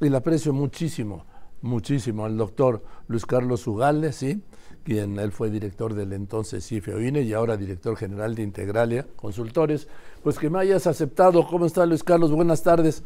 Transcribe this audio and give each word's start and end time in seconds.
y 0.00 0.08
le 0.08 0.16
aprecio 0.16 0.52
muchísimo, 0.52 1.24
muchísimo 1.62 2.24
al 2.24 2.36
doctor 2.36 2.82
Luis 3.08 3.26
Carlos 3.26 3.66
Ugales, 3.66 4.16
¿sí? 4.16 4.42
quien 4.84 5.18
él 5.18 5.32
fue 5.32 5.50
director 5.50 5.92
del 5.92 6.14
entonces 6.14 6.66
CIFEOINE 6.66 7.20
y 7.20 7.34
ahora 7.34 7.58
director 7.58 7.94
general 7.94 8.34
de 8.34 8.42
Integralia 8.42 9.06
Consultores, 9.16 9.86
pues 10.22 10.38
que 10.38 10.48
me 10.48 10.60
hayas 10.60 10.86
aceptado. 10.86 11.46
¿Cómo 11.46 11.66
está 11.66 11.84
Luis 11.84 12.02
Carlos? 12.02 12.32
Buenas 12.32 12.62
tardes. 12.62 13.02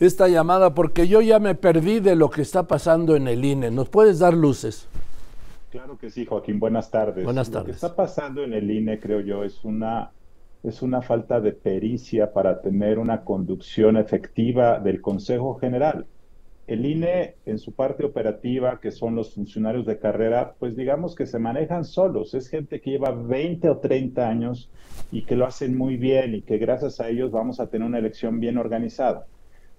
Esta 0.00 0.28
llamada 0.28 0.72
porque 0.72 1.08
yo 1.08 1.20
ya 1.20 1.38
me 1.38 1.54
perdí 1.54 2.00
de 2.00 2.16
lo 2.16 2.30
que 2.30 2.42
está 2.42 2.66
pasando 2.66 3.16
en 3.16 3.28
el 3.28 3.44
INE. 3.44 3.70
¿Nos 3.70 3.90
puedes 3.90 4.18
dar 4.18 4.32
luces? 4.32 4.88
Claro 5.70 5.98
que 5.98 6.10
sí, 6.10 6.24
Joaquín. 6.24 6.58
Buenas 6.58 6.90
tardes. 6.90 7.24
Buenas 7.24 7.50
tardes. 7.50 7.66
Lo 7.66 7.72
que 7.72 7.76
está 7.76 7.94
pasando 7.94 8.42
en 8.42 8.54
el 8.54 8.70
INE, 8.70 8.98
creo 8.98 9.20
yo, 9.20 9.44
es 9.44 9.62
una 9.62 10.12
es 10.62 10.82
una 10.82 11.00
falta 11.00 11.38
de 11.38 11.52
pericia 11.52 12.32
para 12.32 12.60
tener 12.60 12.98
una 12.98 13.24
conducción 13.24 13.96
efectiva 13.96 14.80
del 14.80 15.00
Consejo 15.00 15.56
General 15.56 16.06
el 16.66 16.84
INE 16.84 17.36
en 17.46 17.58
su 17.58 17.72
parte 17.72 18.04
operativa, 18.04 18.80
que 18.80 18.90
son 18.90 19.14
los 19.14 19.34
funcionarios 19.34 19.86
de 19.86 19.98
carrera, 19.98 20.54
pues 20.58 20.76
digamos 20.76 21.14
que 21.14 21.26
se 21.26 21.38
manejan 21.38 21.84
solos. 21.84 22.34
Es 22.34 22.48
gente 22.48 22.80
que 22.80 22.90
lleva 22.90 23.12
20 23.12 23.68
o 23.70 23.78
30 23.78 24.28
años 24.28 24.68
y 25.12 25.22
que 25.22 25.36
lo 25.36 25.46
hacen 25.46 25.76
muy 25.76 25.96
bien 25.96 26.34
y 26.34 26.42
que 26.42 26.58
gracias 26.58 27.00
a 27.00 27.08
ellos 27.08 27.30
vamos 27.30 27.60
a 27.60 27.68
tener 27.68 27.86
una 27.86 27.98
elección 27.98 28.40
bien 28.40 28.58
organizada. 28.58 29.26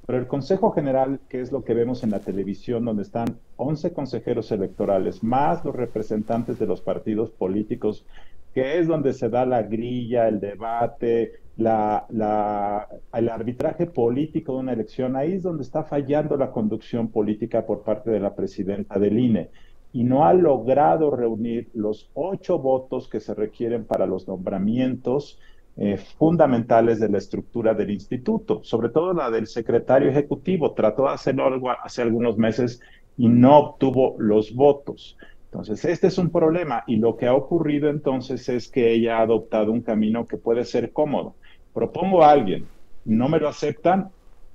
Pero 0.05 0.19
el 0.19 0.27
Consejo 0.27 0.71
General, 0.71 1.19
que 1.27 1.41
es 1.41 1.51
lo 1.51 1.65
que 1.65 1.73
vemos 1.73 2.01
en 2.03 2.11
la 2.11 2.19
televisión, 2.19 2.85
donde 2.85 3.03
están 3.03 3.37
11 3.57 3.91
consejeros 3.91 4.49
electorales, 4.53 5.21
más 5.21 5.65
los 5.65 5.75
representantes 5.75 6.57
de 6.57 6.65
los 6.65 6.79
partidos 6.79 7.29
políticos, 7.31 8.05
que 8.53 8.79
es 8.79 8.87
donde 8.87 9.11
se 9.11 9.27
da 9.27 9.45
la 9.45 9.63
grilla, 9.63 10.29
el 10.29 10.39
debate, 10.39 11.33
la, 11.57 12.87
el 13.13 13.29
arbitraje 13.29 13.85
político 13.87 14.53
de 14.53 14.59
una 14.59 14.73
elección, 14.73 15.15
ahí 15.15 15.33
es 15.33 15.43
donde 15.43 15.63
está 15.63 15.83
fallando 15.83 16.37
la 16.37 16.51
conducción 16.51 17.09
política 17.09 17.65
por 17.65 17.83
parte 17.83 18.11
de 18.11 18.19
la 18.19 18.35
presidenta 18.35 18.99
del 18.99 19.17
INE 19.17 19.49
y 19.93 20.03
no 20.03 20.25
ha 20.25 20.33
logrado 20.33 21.11
reunir 21.11 21.69
los 21.73 22.09
ocho 22.13 22.59
votos 22.59 23.07
que 23.07 23.19
se 23.19 23.33
requieren 23.33 23.85
para 23.85 24.05
los 24.05 24.27
nombramientos 24.27 25.39
eh, 25.77 25.97
fundamentales 25.97 26.99
de 26.99 27.09
la 27.09 27.17
estructura 27.17 27.73
del 27.73 27.91
instituto, 27.91 28.63
sobre 28.63 28.89
todo 28.89 29.13
la 29.13 29.31
del 29.31 29.47
secretario 29.47 30.09
ejecutivo. 30.09 30.73
Trató 30.73 31.03
de 31.03 31.13
hacerlo 31.13 31.49
hace 31.83 32.01
algunos 32.01 32.37
meses 32.37 32.81
y 33.17 33.27
no 33.29 33.57
obtuvo 33.57 34.15
los 34.19 34.53
votos. 34.53 35.17
Entonces, 35.45 35.85
este 35.85 36.07
es 36.07 36.17
un 36.17 36.29
problema 36.29 36.83
y 36.87 36.97
lo 36.97 37.15
que 37.15 37.27
ha 37.27 37.33
ocurrido 37.33 37.89
entonces 37.89 38.49
es 38.49 38.69
que 38.69 38.91
ella 38.91 39.19
ha 39.19 39.21
adoptado 39.21 39.71
un 39.71 39.81
camino 39.81 40.25
que 40.27 40.37
puede 40.37 40.65
ser 40.65 40.91
cómodo 40.91 41.35
propongo 41.77 42.23
a 42.23 42.31
alguien, 42.31 42.65
no 43.07 43.29
me 43.29 43.39
lo 43.39 43.47
aceptan, 43.47 44.09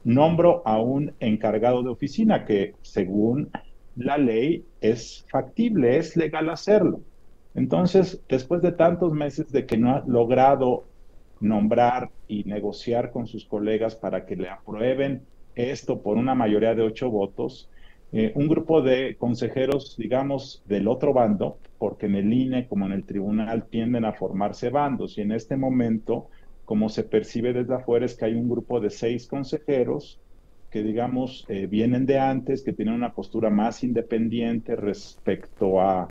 nombro 0.05 0.63
a 0.65 0.81
un 0.81 1.13
encargado 1.21 1.83
de 1.83 1.89
oficina 1.89 2.45
que 2.45 2.75
según 2.83 3.51
la 3.97 4.19
ley 4.19 4.65
es 4.81 5.25
factible, 5.29 5.97
es 5.97 6.17
legal 6.17 6.51
hacerlo. 6.51 7.01
Entonces, 7.55 8.23
después 8.29 8.63
de 8.63 8.73
tantos 8.73 9.13
meses 9.13 9.51
de 9.51 9.67
que 9.67 9.77
no 9.77 9.91
ha 9.91 10.05
logrado 10.07 10.85
nombrar 11.41 12.11
y 12.29 12.45
negociar 12.45 13.11
con 13.11 13.27
sus 13.27 13.45
colegas 13.45 13.97
para 13.97 14.25
que 14.27 14.37
le 14.37 14.49
aprueben 14.49 15.23
esto 15.55 16.01
por 16.01 16.17
una 16.17 16.35
mayoría 16.35 16.75
de 16.75 16.83
ocho 16.83 17.11
votos, 17.11 17.69
eh, 18.13 18.33
un 18.35 18.49
grupo 18.49 18.83
de 18.83 19.17
consejeros, 19.17 19.97
digamos, 19.97 20.63
del 20.67 20.89
otro 20.89 21.15
bando, 21.15 21.59
porque 21.79 22.07
en 22.07 22.15
el 22.15 22.33
INE 22.33 22.69
como 22.69 22.87
en 22.87 22.93
el 22.93 23.05
tribunal 23.05 23.65
tienden 23.65 24.05
a 24.05 24.13
formarse 24.13 24.69
bandos 24.69 25.17
y 25.17 25.23
en 25.23 25.33
este 25.33 25.57
momento 25.57 26.29
como 26.73 26.89
se 26.89 27.05
percibe 27.05 27.53
desde 27.53 27.75
afuera 27.75 28.07
es 28.07 28.15
que 28.15 28.25
hay 28.25 28.33
un 28.33 28.49
grupo 28.49 28.81
de 28.81 28.89
seis 28.89 29.27
consejeros 29.27 30.19
que, 30.71 30.83
digamos, 30.83 31.45
eh, 31.51 31.67
vienen 31.67 32.07
de 32.07 32.19
antes, 32.19 32.63
que 32.63 32.73
tienen 32.73 32.95
una 32.95 33.13
postura 33.13 33.51
más 33.51 33.85
independiente 33.85 34.75
respecto 34.75 35.83
a, 35.83 36.09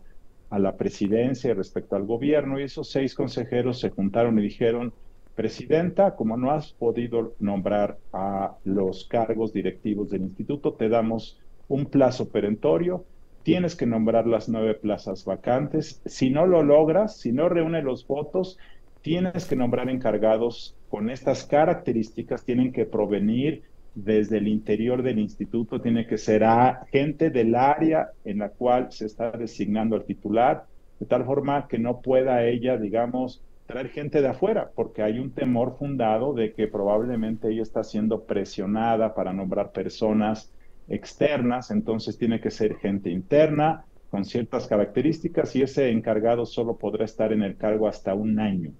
a 0.51 0.59
la 0.59 0.77
presidencia, 0.77 1.55
respecto 1.55 1.95
al 1.95 2.05
gobierno, 2.05 2.59
y 2.59 2.63
esos 2.65 2.91
seis 2.91 3.15
consejeros 3.15 3.79
se 3.79 3.89
juntaron 3.89 4.37
y 4.37 4.43
dijeron, 4.43 4.93
Presidenta, 5.33 6.15
como 6.15 6.37
no 6.37 6.51
has 6.51 6.73
podido 6.73 7.33
nombrar 7.39 7.97
a 8.13 8.55
los 8.63 9.05
cargos 9.05 9.53
directivos 9.53 10.11
del 10.11 10.21
instituto, 10.21 10.73
te 10.73 10.89
damos 10.89 11.39
un 11.69 11.87
plazo 11.87 12.29
perentorio, 12.29 13.03
tienes 13.41 13.75
que 13.75 13.87
nombrar 13.87 14.27
las 14.27 14.47
nueve 14.47 14.75
plazas 14.75 15.25
vacantes. 15.25 16.03
Si 16.05 16.29
no 16.29 16.45
lo 16.45 16.61
logras, 16.61 17.17
si 17.17 17.31
no 17.31 17.49
reúne 17.49 17.81
los 17.81 18.05
votos, 18.05 18.59
tienes 19.01 19.45
que 19.45 19.55
nombrar 19.55 19.89
encargados 19.89 20.75
con 20.89 21.09
estas 21.09 21.45
características, 21.45 22.43
tienen 22.43 22.71
que 22.71 22.85
provenir 22.85 23.63
desde 23.95 24.37
el 24.37 24.47
interior 24.47 25.03
del 25.03 25.19
instituto, 25.19 25.81
tiene 25.81 26.07
que 26.07 26.17
ser 26.17 26.43
gente 26.91 27.29
del 27.29 27.55
área 27.55 28.11
en 28.23 28.39
la 28.39 28.49
cual 28.49 28.91
se 28.91 29.05
está 29.05 29.31
designando 29.31 29.95
el 29.95 30.05
titular, 30.05 30.65
de 30.99 31.05
tal 31.05 31.25
forma 31.25 31.67
que 31.67 31.79
no 31.79 31.99
pueda 32.01 32.45
ella, 32.45 32.77
digamos, 32.77 33.43
traer 33.65 33.89
gente 33.89 34.21
de 34.21 34.27
afuera, 34.27 34.69
porque 34.75 35.01
hay 35.01 35.19
un 35.19 35.31
temor 35.31 35.77
fundado 35.77 36.33
de 36.33 36.53
que 36.53 36.67
probablemente 36.67 37.49
ella 37.49 37.63
está 37.63 37.83
siendo 37.83 38.23
presionada 38.25 39.13
para 39.13 39.33
nombrar 39.33 39.71
personas 39.71 40.51
externas, 40.87 41.71
entonces 41.71 42.17
tiene 42.17 42.39
que 42.39 42.51
ser 42.51 42.75
gente 42.75 43.09
interna 43.09 43.85
con 44.09 44.25
ciertas 44.25 44.67
características 44.67 45.55
y 45.55 45.61
ese 45.61 45.89
encargado 45.89 46.45
solo 46.45 46.77
podrá 46.77 47.05
estar 47.05 47.31
en 47.31 47.43
el 47.43 47.55
cargo 47.55 47.87
hasta 47.87 48.13
un 48.13 48.39
año. 48.39 48.73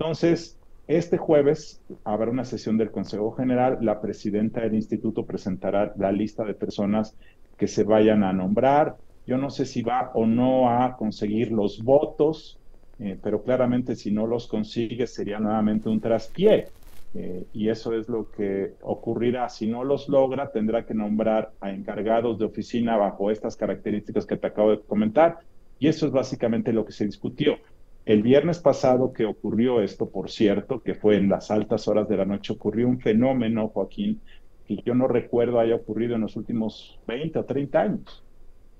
Entonces, 0.00 0.58
este 0.86 1.18
jueves 1.18 1.82
habrá 2.04 2.30
una 2.30 2.46
sesión 2.46 2.78
del 2.78 2.90
Consejo 2.90 3.32
General. 3.32 3.76
La 3.82 4.00
presidenta 4.00 4.62
del 4.62 4.74
instituto 4.74 5.26
presentará 5.26 5.92
la 5.98 6.10
lista 6.10 6.42
de 6.42 6.54
personas 6.54 7.18
que 7.58 7.66
se 7.66 7.84
vayan 7.84 8.24
a 8.24 8.32
nombrar. 8.32 8.96
Yo 9.26 9.36
no 9.36 9.50
sé 9.50 9.66
si 9.66 9.82
va 9.82 10.10
o 10.14 10.24
no 10.24 10.70
a 10.70 10.96
conseguir 10.96 11.52
los 11.52 11.82
votos, 11.82 12.58
eh, 12.98 13.18
pero 13.22 13.42
claramente 13.42 13.94
si 13.94 14.10
no 14.10 14.26
los 14.26 14.48
consigue 14.48 15.06
sería 15.06 15.38
nuevamente 15.38 15.90
un 15.90 16.00
traspié. 16.00 16.72
Eh, 17.12 17.44
y 17.52 17.68
eso 17.68 17.92
es 17.92 18.08
lo 18.08 18.30
que 18.30 18.76
ocurrirá. 18.80 19.50
Si 19.50 19.66
no 19.66 19.84
los 19.84 20.08
logra, 20.08 20.50
tendrá 20.50 20.86
que 20.86 20.94
nombrar 20.94 21.52
a 21.60 21.72
encargados 21.72 22.38
de 22.38 22.46
oficina 22.46 22.96
bajo 22.96 23.30
estas 23.30 23.54
características 23.54 24.24
que 24.24 24.38
te 24.38 24.46
acabo 24.46 24.70
de 24.70 24.80
comentar. 24.80 25.40
Y 25.78 25.88
eso 25.88 26.06
es 26.06 26.12
básicamente 26.12 26.72
lo 26.72 26.86
que 26.86 26.92
se 26.92 27.04
discutió. 27.04 27.58
El 28.06 28.22
viernes 28.22 28.58
pasado 28.58 29.12
que 29.12 29.26
ocurrió 29.26 29.82
esto, 29.82 30.08
por 30.08 30.30
cierto, 30.30 30.82
que 30.82 30.94
fue 30.94 31.16
en 31.16 31.28
las 31.28 31.50
altas 31.50 31.86
horas 31.86 32.08
de 32.08 32.16
la 32.16 32.24
noche, 32.24 32.52
ocurrió 32.52 32.88
un 32.88 32.98
fenómeno, 33.00 33.68
Joaquín, 33.68 34.20
que 34.66 34.76
yo 34.84 34.94
no 34.94 35.06
recuerdo 35.06 35.60
haya 35.60 35.74
ocurrido 35.74 36.14
en 36.14 36.22
los 36.22 36.36
últimos 36.36 36.98
20 37.06 37.38
o 37.38 37.44
30 37.44 37.80
años, 37.80 38.24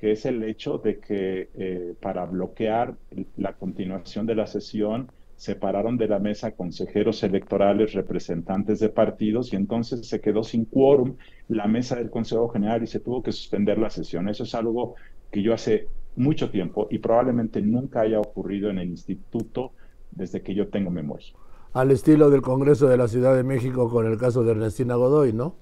que 0.01 0.13
es 0.13 0.25
el 0.25 0.43
hecho 0.45 0.79
de 0.79 0.99
que 0.99 1.51
eh, 1.55 1.95
para 2.01 2.25
bloquear 2.25 2.95
la 3.37 3.53
continuación 3.53 4.27
de 4.27 4.35
la 4.35 4.47
sesión, 4.47 5.11
separaron 5.37 5.97
de 5.97 6.09
la 6.09 6.19
mesa 6.19 6.53
consejeros 6.53 7.23
electorales, 7.23 7.93
representantes 7.93 8.79
de 8.79 8.89
partidos, 8.89 9.53
y 9.53 9.57
entonces 9.57 10.07
se 10.07 10.21
quedó 10.21 10.43
sin 10.45 10.65
quórum 10.65 11.17
la 11.49 11.67
mesa 11.67 11.97
del 11.97 12.11
Consejo 12.11 12.49
General 12.49 12.83
y 12.83 12.87
se 12.87 13.01
tuvo 13.01 13.23
que 13.23 13.33
suspender 13.33 13.79
la 13.79 13.91
sesión. 13.91 14.29
Eso 14.29 14.45
es 14.45 14.55
algo 14.55 14.97
que 15.31 15.43
yo 15.43 15.55
hace 15.55 15.89
mucho 16.17 16.51
tiempo 16.51 16.89
y 16.91 16.99
probablemente 16.99 17.63
nunca 17.63 18.01
haya 18.01 18.21
ocurrido 18.21 18.71
en 18.71 18.79
el 18.79 18.89
instituto 18.89 19.73
desde 20.11 20.43
que 20.43 20.55
yo 20.55 20.69
tengo 20.69 20.91
memoria. 20.91 21.29
Al 21.73 21.91
estilo 21.91 22.31
del 22.31 22.43
Congreso 22.43 22.89
de 22.89 22.97
la 22.97 23.09
Ciudad 23.09 23.37
de 23.37 23.45
México 23.45 23.89
con 23.91 24.07
el 24.07 24.19
caso 24.19 24.43
de 24.43 24.53
Ernestina 24.53 24.97
Godoy, 24.97 25.33
¿no? 25.33 25.55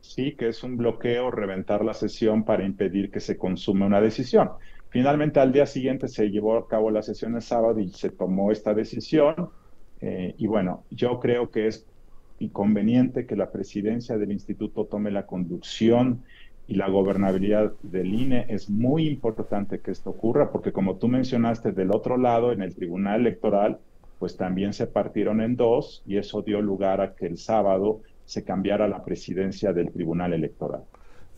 Sí, 0.00 0.32
que 0.32 0.48
es 0.48 0.62
un 0.62 0.76
bloqueo, 0.76 1.30
reventar 1.30 1.84
la 1.84 1.94
sesión 1.94 2.44
para 2.44 2.64
impedir 2.64 3.10
que 3.10 3.20
se 3.20 3.36
consume 3.36 3.86
una 3.86 4.00
decisión. 4.00 4.50
Finalmente, 4.88 5.40
al 5.40 5.52
día 5.52 5.66
siguiente 5.66 6.08
se 6.08 6.30
llevó 6.30 6.56
a 6.56 6.68
cabo 6.68 6.90
la 6.90 7.02
sesión 7.02 7.34
el 7.34 7.42
sábado 7.42 7.80
y 7.80 7.90
se 7.90 8.10
tomó 8.10 8.52
esta 8.52 8.72
decisión. 8.72 9.50
Eh, 10.00 10.34
y 10.38 10.46
bueno, 10.46 10.84
yo 10.90 11.18
creo 11.20 11.50
que 11.50 11.66
es 11.66 11.86
inconveniente 12.38 13.26
que 13.26 13.36
la 13.36 13.50
presidencia 13.50 14.16
del 14.16 14.32
instituto 14.32 14.84
tome 14.84 15.10
la 15.10 15.26
conducción 15.26 16.22
y 16.68 16.74
la 16.74 16.88
gobernabilidad 16.88 17.72
del 17.82 18.14
INE. 18.14 18.46
Es 18.48 18.68
muy 18.68 19.08
importante 19.08 19.80
que 19.80 19.90
esto 19.90 20.10
ocurra 20.10 20.50
porque 20.50 20.72
como 20.72 20.96
tú 20.96 21.08
mencionaste, 21.08 21.72
del 21.72 21.92
otro 21.92 22.16
lado, 22.16 22.52
en 22.52 22.62
el 22.62 22.74
Tribunal 22.74 23.20
Electoral, 23.20 23.78
pues 24.18 24.36
también 24.36 24.72
se 24.72 24.86
partieron 24.86 25.40
en 25.40 25.56
dos 25.56 26.02
y 26.06 26.16
eso 26.16 26.42
dio 26.42 26.60
lugar 26.60 27.00
a 27.00 27.14
que 27.14 27.26
el 27.26 27.38
sábado 27.38 28.00
se 28.24 28.44
cambiara 28.44 28.88
la 28.88 29.04
presidencia 29.04 29.72
del 29.72 29.92
Tribunal 29.92 30.32
Electoral. 30.32 30.82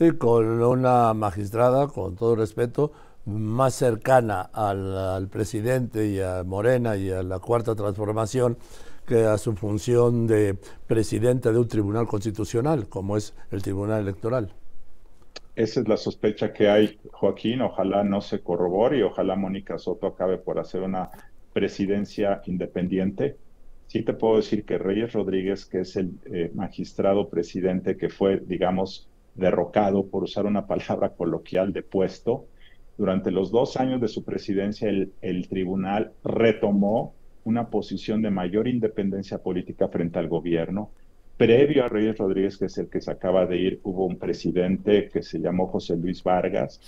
Y 0.00 0.12
con 0.12 0.62
una 0.62 1.12
magistrada, 1.12 1.88
con 1.88 2.14
todo 2.14 2.36
respeto, 2.36 2.92
más 3.26 3.74
cercana 3.74 4.42
al, 4.52 4.96
al, 4.96 5.28
presidente 5.28 6.06
y 6.06 6.20
a 6.20 6.44
Morena 6.44 6.96
y 6.96 7.10
a 7.10 7.22
la 7.22 7.40
cuarta 7.40 7.74
transformación 7.74 8.56
que 9.06 9.24
a 9.24 9.36
su 9.38 9.54
función 9.54 10.26
de 10.26 10.56
presidente 10.86 11.52
de 11.52 11.58
un 11.58 11.68
tribunal 11.68 12.06
constitucional, 12.06 12.88
como 12.88 13.16
es 13.16 13.34
el 13.50 13.60
Tribunal 13.60 14.02
Electoral. 14.02 14.52
Esa 15.58 15.80
es 15.80 15.88
la 15.88 15.96
sospecha 15.96 16.52
que 16.52 16.68
hay, 16.68 17.00
Joaquín. 17.10 17.62
Ojalá 17.62 18.04
no 18.04 18.20
se 18.20 18.42
corrobore 18.42 18.98
y 18.98 19.02
ojalá 19.02 19.34
Mónica 19.34 19.76
Soto 19.76 20.06
acabe 20.06 20.38
por 20.38 20.60
hacer 20.60 20.82
una 20.82 21.10
presidencia 21.52 22.40
independiente. 22.46 23.38
Sí 23.88 24.04
te 24.04 24.12
puedo 24.12 24.36
decir 24.36 24.64
que 24.64 24.78
Reyes 24.78 25.14
Rodríguez, 25.14 25.66
que 25.66 25.80
es 25.80 25.96
el 25.96 26.12
eh, 26.32 26.52
magistrado 26.54 27.28
presidente 27.28 27.96
que 27.96 28.08
fue, 28.08 28.38
digamos, 28.38 29.08
derrocado, 29.34 30.06
por 30.06 30.22
usar 30.22 30.46
una 30.46 30.64
palabra 30.68 31.14
coloquial, 31.14 31.72
de 31.72 31.82
puesto. 31.82 32.46
Durante 32.96 33.32
los 33.32 33.50
dos 33.50 33.76
años 33.78 34.00
de 34.00 34.06
su 34.06 34.22
presidencia, 34.22 34.88
el 34.88 35.48
tribunal 35.48 36.12
retomó 36.22 37.16
una 37.42 37.68
posición 37.68 38.22
de 38.22 38.30
mayor 38.30 38.68
independencia 38.68 39.38
política 39.38 39.88
frente 39.88 40.20
al 40.20 40.28
gobierno. 40.28 40.92
Previo 41.38 41.84
a 41.84 41.88
Reyes 41.88 42.18
Rodríguez, 42.18 42.58
que 42.58 42.64
es 42.64 42.76
el 42.78 42.90
que 42.90 43.00
se 43.00 43.12
acaba 43.12 43.46
de 43.46 43.56
ir, 43.56 43.80
hubo 43.84 44.04
un 44.04 44.18
presidente 44.18 45.08
que 45.08 45.22
se 45.22 45.38
llamó 45.38 45.68
José 45.68 45.96
Luis 45.96 46.24
Vargas, 46.24 46.80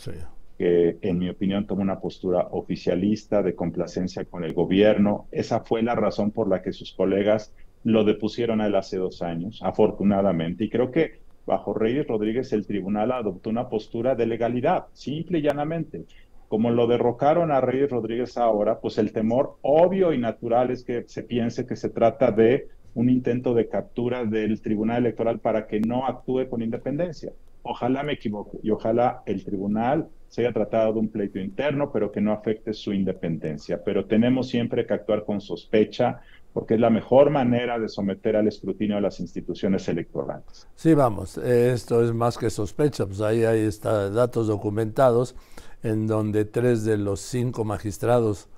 que 0.59 0.99
en 1.03 1.19
mi 1.21 1.29
opinión 1.29 1.69
tomó 1.69 1.83
una 1.83 2.01
postura 2.01 2.49
oficialista 2.51 3.45
de 3.45 3.55
complacencia 3.55 4.25
con 4.25 4.43
el 4.43 4.53
gobierno. 4.53 5.29
Esa 5.31 5.61
fue 5.61 5.83
la 5.83 5.95
razón 5.95 6.33
por 6.33 6.49
la 6.49 6.63
que 6.63 6.73
sus 6.73 6.93
colegas 6.93 7.55
lo 7.85 8.03
depusieron 8.03 8.61
a 8.61 8.67
él 8.67 8.75
hace 8.75 8.99
dos 8.99 9.23
años, 9.23 9.61
afortunadamente. 9.63 10.65
Y 10.65 10.69
creo 10.69 10.91
que 10.91 11.21
bajo 11.47 11.73
Reyes 11.73 12.09
Rodríguez 12.09 12.53
el 12.53 12.67
tribunal 12.67 13.13
adoptó 13.13 13.51
una 13.51 13.69
postura 13.69 14.17
de 14.17 14.27
legalidad, 14.27 14.87
simple 14.95 15.39
y 15.39 15.43
llanamente. 15.43 16.07
Como 16.49 16.71
lo 16.71 16.89
derrocaron 16.89 17.53
a 17.53 17.61
Reyes 17.61 17.91
Rodríguez 17.91 18.37
ahora, 18.37 18.81
pues 18.81 18.99
el 18.99 19.13
temor 19.13 19.59
obvio 19.63 20.13
y 20.13 20.19
natural 20.19 20.73
es 20.73 20.83
que 20.83 21.05
se 21.07 21.23
piense 21.23 21.65
que 21.67 21.77
se 21.77 21.91
trata 21.91 22.33
de 22.33 22.67
un 22.95 23.09
intento 23.09 23.55
de 23.55 23.69
captura 23.69 24.25
del 24.25 24.61
Tribunal 24.61 24.99
Electoral 24.99 25.39
para 25.39 25.67
que 25.67 25.81
no 25.81 26.07
actúe 26.07 26.49
con 26.49 26.63
independencia. 26.63 27.33
Ojalá 27.63 28.03
me 28.03 28.15
equivoque 28.15 28.59
y 28.63 28.71
ojalá 28.71 29.23
el 29.27 29.45
tribunal 29.45 30.09
se 30.29 30.43
haya 30.43 30.53
tratado 30.53 30.95
de 30.95 31.01
un 31.01 31.09
pleito 31.09 31.39
interno, 31.39 31.93
pero 31.93 32.11
que 32.11 32.21
no 32.21 32.33
afecte 32.33 32.73
su 32.73 32.93
independencia. 32.93 33.83
Pero 33.85 34.07
tenemos 34.07 34.49
siempre 34.49 34.87
que 34.87 34.95
actuar 34.95 35.25
con 35.25 35.41
sospecha, 35.41 36.21
porque 36.53 36.75
es 36.75 36.81
la 36.81 36.89
mejor 36.89 37.31
manera 37.31 37.79
de 37.79 37.89
someter 37.89 38.37
al 38.37 38.49
escrutinio 38.49 38.97
a 38.97 39.01
las 39.01 39.21
instituciones 39.21 39.89
electorales. 39.89 40.69
Sí, 40.75 40.95
vamos, 40.95 41.37
esto 41.39 42.03
es 42.03 42.15
más 42.15 42.39
que 42.39 42.49
sospecha, 42.49 43.07
pues 43.07 43.21
ahí 43.21 43.45
hay 43.45 43.69
datos 43.83 44.47
documentados 44.47 45.37
en 45.83 46.07
donde 46.07 46.45
tres 46.45 46.85
de 46.85 46.97
los 46.97 47.21
cinco 47.21 47.65
magistrados 47.65 48.49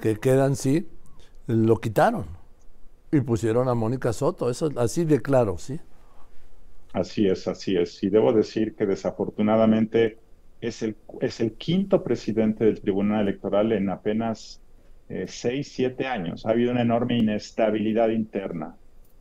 que 0.00 0.16
quedan, 0.16 0.54
sí, 0.54 0.88
lo 1.46 1.76
quitaron 1.76 2.39
y 3.12 3.20
pusieron 3.20 3.68
a 3.68 3.74
Mónica 3.74 4.12
Soto, 4.12 4.50
eso 4.50 4.70
así 4.76 5.04
de 5.04 5.20
claro, 5.20 5.58
¿sí? 5.58 5.80
Así 6.92 7.26
es, 7.26 7.46
así 7.48 7.76
es. 7.76 8.02
Y 8.02 8.10
debo 8.10 8.32
decir 8.32 8.74
que 8.74 8.86
desafortunadamente 8.86 10.18
es 10.60 10.82
el, 10.82 10.96
es 11.20 11.40
el 11.40 11.52
quinto 11.54 12.02
presidente 12.02 12.64
del 12.64 12.80
Tribunal 12.80 13.22
Electoral 13.22 13.72
en 13.72 13.90
apenas 13.90 14.60
eh, 15.08 15.26
seis, 15.28 15.72
siete 15.72 16.06
años. 16.06 16.46
Ha 16.46 16.50
habido 16.50 16.72
una 16.72 16.82
enorme 16.82 17.18
inestabilidad 17.18 18.10
interna 18.10 18.76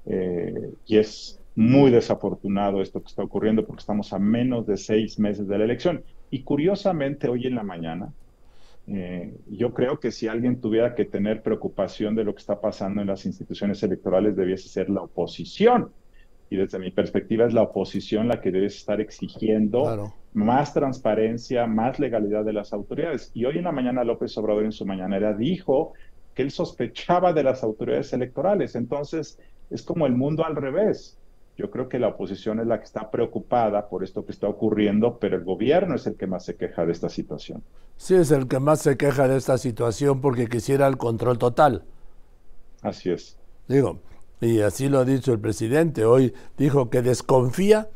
eh, 0.05 0.73
y 0.85 0.97
es 0.97 1.39
muy 1.55 1.91
desafortunado 1.91 2.81
esto 2.81 3.01
que 3.01 3.07
está 3.07 3.23
ocurriendo 3.23 3.65
porque 3.65 3.81
estamos 3.81 4.13
a 4.13 4.19
menos 4.19 4.65
de 4.65 4.77
seis 4.77 5.19
meses 5.19 5.47
de 5.47 5.57
la 5.57 5.65
elección. 5.65 6.03
Y 6.31 6.43
curiosamente, 6.43 7.27
hoy 7.27 7.47
en 7.47 7.55
la 7.55 7.63
mañana, 7.63 8.13
eh, 8.91 9.37
yo 9.47 9.73
creo 9.73 9.99
que 9.99 10.11
si 10.11 10.27
alguien 10.27 10.59
tuviera 10.59 10.95
que 10.95 11.05
tener 11.05 11.43
preocupación 11.43 12.15
de 12.15 12.23
lo 12.23 12.33
que 12.33 12.39
está 12.39 12.59
pasando 12.59 13.01
en 13.01 13.07
las 13.07 13.25
instituciones 13.25 13.83
electorales, 13.83 14.35
debiese 14.35 14.67
ser 14.67 14.89
la 14.89 15.01
oposición 15.01 15.91
y 16.49 16.57
desde 16.57 16.79
mi 16.79 16.89
perspectiva 16.89 17.45
es 17.45 17.53
la 17.53 17.61
oposición 17.61 18.27
la 18.27 18.41
que 18.41 18.51
debe 18.51 18.65
estar 18.65 18.99
exigiendo 18.99 20.11
más 20.33 20.73
transparencia, 20.73 21.67
más 21.67 21.99
legalidad 21.99 22.43
de 22.43 22.53
las 22.53 22.73
autoridades. 22.73 23.29
Y 23.35 23.45
hoy 23.45 23.59
en 23.59 23.65
la 23.65 23.71
mañana 23.71 24.03
López 24.03 24.35
Obrador 24.37 24.65
en 24.65 24.71
su 24.71 24.85
mañanera 24.85 25.33
dijo 25.33 25.93
que 26.33 26.41
él 26.41 26.49
sospechaba 26.49 27.33
de 27.33 27.43
las 27.43 27.63
autoridades 27.63 28.11
electorales. 28.13 28.75
Entonces 28.75 29.39
es 29.69 29.83
como 29.83 30.07
el 30.07 30.13
mundo 30.13 30.43
al 30.43 30.55
revés. 30.55 31.19
Yo 31.59 31.69
creo 31.69 31.89
que 31.89 31.99
la 31.99 32.07
oposición 32.07 32.61
es 32.61 32.67
la 32.67 32.77
que 32.77 32.85
está 32.85 33.11
preocupada 33.11 33.89
por 33.89 34.05
esto 34.05 34.25
que 34.25 34.31
está 34.31 34.47
ocurriendo, 34.47 35.19
pero 35.19 35.35
el 35.35 35.43
gobierno 35.43 35.95
es 35.95 36.07
el 36.07 36.15
que 36.15 36.25
más 36.25 36.45
se 36.45 36.55
queja 36.55 36.85
de 36.85 36.93
esta 36.93 37.09
situación. 37.09 37.63
Sí, 37.97 38.15
es 38.15 38.31
el 38.31 38.47
que 38.47 38.59
más 38.59 38.79
se 38.79 38.95
queja 38.95 39.27
de 39.27 39.35
esta 39.35 39.57
situación 39.57 40.21
porque 40.21 40.47
quisiera 40.47 40.87
el 40.87 40.95
control 40.95 41.37
total. 41.37 41.83
Así 42.81 43.09
es. 43.09 43.37
Digo, 43.67 43.99
y 44.39 44.61
así 44.61 44.87
lo 44.87 44.99
ha 44.99 45.05
dicho 45.05 45.33
el 45.33 45.41
presidente. 45.41 46.05
Hoy 46.05 46.33
dijo 46.57 46.89
que 46.89 47.01
desconfía. 47.01 47.89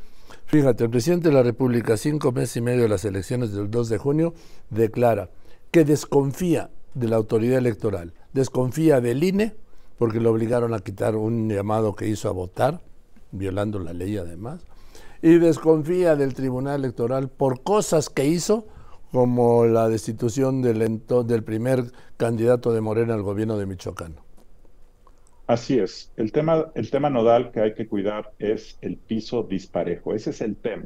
Fíjate, 0.47 0.83
el 0.83 0.89
presidente 0.89 1.29
de 1.29 1.35
la 1.35 1.43
República, 1.43 1.95
cinco 1.95 2.33
meses 2.33 2.57
y 2.57 2.61
medio 2.61 2.81
de 2.81 2.89
las 2.89 3.05
elecciones 3.05 3.53
del 3.53 3.71
2 3.71 3.87
de 3.87 3.97
junio, 3.97 4.33
declara 4.71 5.29
que 5.71 5.85
desconfía 5.85 6.69
de 6.95 7.07
la 7.07 7.15
autoridad 7.15 7.59
electoral, 7.59 8.13
desconfía 8.33 8.99
del 8.99 9.23
INE, 9.23 9.55
porque 9.97 10.19
lo 10.19 10.31
obligaron 10.31 10.73
a 10.73 10.79
quitar 10.79 11.15
un 11.15 11.47
llamado 11.47 11.95
que 11.95 12.09
hizo 12.09 12.27
a 12.27 12.33
votar, 12.33 12.81
violando 13.33 13.79
la 13.79 13.91
ley 13.91 14.15
además, 14.15 14.65
y 15.21 15.37
desconfía 15.39 16.15
del 16.15 16.33
Tribunal 16.33 16.79
Electoral 16.79 17.29
por 17.29 17.63
cosas 17.63 18.09
que 18.09 18.25
hizo, 18.25 18.67
como 19.11 19.65
la 19.65 19.89
destitución 19.89 20.61
del, 20.61 21.01
del 21.27 21.43
primer 21.43 21.91
candidato 22.17 22.73
de 22.73 22.81
Morena 22.81 23.13
al 23.13 23.21
gobierno 23.21 23.57
de 23.57 23.65
Michoacán. 23.65 24.15
Así 25.45 25.77
es. 25.77 26.11
El 26.15 26.31
tema, 26.31 26.71
el 26.73 26.89
tema 26.89 27.09
nodal 27.09 27.51
que 27.51 27.59
hay 27.59 27.73
que 27.73 27.87
cuidar 27.87 28.31
es 28.39 28.77
el 28.81 28.97
piso 28.97 29.43
disparejo. 29.43 30.13
Ese 30.13 30.31
es 30.31 30.41
el 30.41 30.55
tema. 30.55 30.85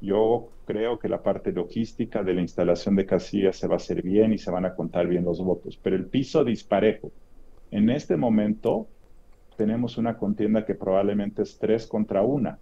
Yo 0.00 0.50
creo 0.66 0.98
que 0.98 1.08
la 1.08 1.22
parte 1.22 1.52
logística 1.52 2.22
de 2.22 2.34
la 2.34 2.42
instalación 2.42 2.96
de 2.96 3.06
casillas 3.06 3.56
se 3.56 3.66
va 3.66 3.74
a 3.74 3.76
hacer 3.76 4.02
bien 4.02 4.32
y 4.32 4.38
se 4.38 4.50
van 4.50 4.66
a 4.66 4.74
contar 4.74 5.06
bien 5.06 5.24
los 5.24 5.42
votos, 5.42 5.78
pero 5.82 5.96
el 5.96 6.06
piso 6.06 6.44
disparejo. 6.44 7.12
En 7.70 7.88
este 7.88 8.16
momento 8.16 8.88
tenemos 9.56 9.98
una 9.98 10.16
contienda 10.16 10.64
que 10.64 10.74
probablemente 10.74 11.42
es 11.42 11.58
tres 11.58 11.86
contra 11.86 12.22
una, 12.22 12.58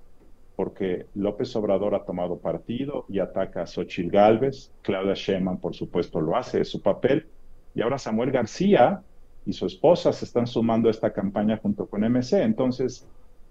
porque 0.57 1.07
López 1.15 1.55
Obrador 1.57 1.95
ha 1.95 2.05
tomado 2.05 2.39
partido 2.39 3.05
y 3.09 3.19
ataca 3.19 3.63
a 3.63 3.67
Xochitl 3.67 4.11
Gálvez, 4.11 4.71
Claudia 4.83 5.15
Sheinbaum 5.15 5.59
por 5.59 5.75
supuesto 5.75 6.21
lo 6.21 6.37
hace, 6.37 6.61
es 6.61 6.69
su 6.69 6.83
papel, 6.83 7.27
y 7.75 7.81
ahora 7.81 7.99
Samuel 7.99 8.31
García 8.31 9.03
y 9.47 9.53
su 9.53 9.67
esposa 9.67 10.13
se 10.13 10.25
están 10.25 10.47
sumando 10.47 10.89
a 10.89 10.91
esta 10.91 11.13
campaña 11.13 11.57
junto 11.57 11.87
con 11.87 12.03
MC. 12.03 12.43
Entonces, 12.43 13.07